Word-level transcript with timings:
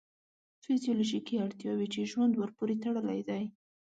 فیزیولوژیکې 0.63 1.35
اړتیاوې 1.45 1.87
چې 1.93 2.09
ژوند 2.11 2.33
ورپورې 2.35 2.75
تړلی 2.83 3.19
دی. 3.29 3.43